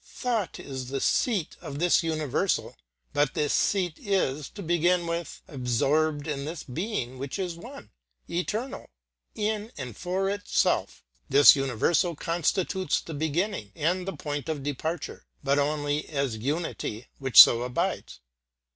[0.03, 2.75] Thought is the seat of this universal,
[3.13, 7.91] but this seat is, to begin with, absorbed in this being which is one,
[8.27, 8.87] eternal,
[9.35, 11.03] in and for itself.
[11.29, 17.39] This universal constitutes the beginning and the point of departure, but only as unity which
[17.39, 18.21] so abides.